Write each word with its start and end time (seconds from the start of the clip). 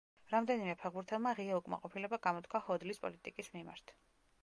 რამდენიმე 0.29 0.73
ფეხბურთელმა 0.83 1.35
ღია 1.41 1.59
უკმაყოფილება 1.61 2.21
გამოთქვა 2.27 2.65
ჰოდლის 2.71 3.05
პოლიტიკის 3.07 3.57
მიმართ. 3.61 3.97